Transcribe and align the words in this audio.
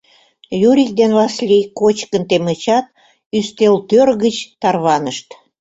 Юрик 0.69 0.91
ден 0.99 1.11
Васлий 1.17 1.65
кочкын 1.79 2.23
темычат, 2.29 2.85
ӱстелтӧр 3.37 4.07
гыч 4.23 4.35
тарванышт. 4.61 5.27